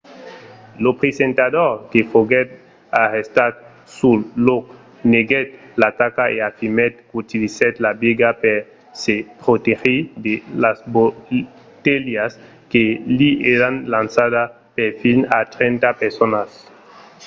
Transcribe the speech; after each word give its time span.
lo 0.83 0.91
presentador 1.01 1.71
que 1.91 1.99
foguèt 2.11 2.47
arrestat 3.03 3.53
sul 3.97 4.17
lòc 4.47 4.63
neguèt 5.11 5.47
l'ataca 5.81 6.23
e 6.35 6.37
afirmèt 6.49 6.93
qu'utilizèt 7.09 7.73
la 7.85 7.91
biga 8.01 8.29
per 8.43 8.57
se 9.01 9.15
protegir 9.41 9.99
de 10.25 10.33
las 10.63 10.77
botelhas 10.95 12.31
que 12.71 12.83
li 13.17 13.31
èran 13.55 13.75
lançadas 13.93 14.49
per 14.75 14.89
fins 15.01 15.23
a 15.37 15.39
trenta 15.55 15.89
personas 16.01 16.49